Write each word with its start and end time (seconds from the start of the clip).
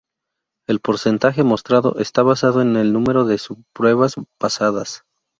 El 0.67 0.79
porcentaje 0.79 1.43
mostrado 1.43 1.99
está 1.99 2.23
basado 2.23 2.63
en 2.63 2.75
el 2.75 2.91
número 2.91 3.23
de 3.25 3.37
sub-pruebas 3.37 4.15
pasadas. 4.39 5.03